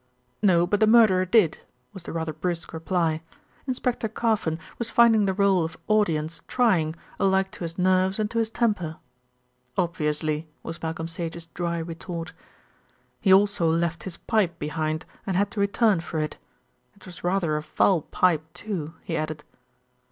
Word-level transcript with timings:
"No; 0.41 0.65
but 0.65 0.79
the 0.79 0.87
murderer 0.87 1.25
did," 1.25 1.59
was 1.93 2.01
the 2.01 2.11
rather 2.11 2.33
brusque 2.33 2.73
reply. 2.73 3.21
Inspector 3.67 4.07
Carfon 4.09 4.57
was 4.79 4.89
finding 4.89 5.25
the 5.25 5.33
role 5.35 5.63
of 5.63 5.77
audience 5.87 6.41
trying, 6.47 6.95
alike 7.19 7.51
to 7.51 7.59
his 7.63 7.77
nerves 7.77 8.17
and 8.17 8.27
to 8.31 8.39
his 8.39 8.49
temper. 8.49 8.97
"Obviously," 9.77 10.47
was 10.63 10.81
Malcolm 10.81 11.07
Sage's 11.07 11.45
dry 11.53 11.77
retort. 11.77 12.33
"He 13.19 13.31
also 13.31 13.69
left 13.69 14.01
his 14.01 14.17
pipe 14.17 14.57
behind 14.57 15.05
and 15.27 15.35
had 15.37 15.51
to 15.51 15.59
return 15.59 15.99
for 15.99 16.17
it. 16.17 16.39
It 16.95 17.05
was 17.05 17.23
rather 17.23 17.55
a 17.55 17.61
foul 17.61 18.01
pipe, 18.01 18.51
too," 18.55 18.95
he 19.03 19.15
added. 19.15 19.43